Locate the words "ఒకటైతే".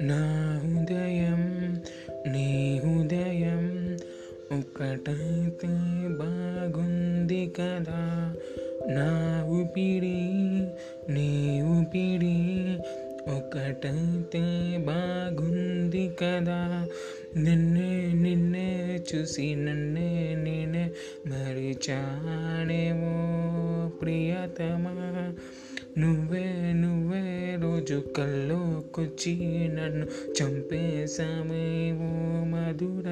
4.58-5.68, 13.36-14.78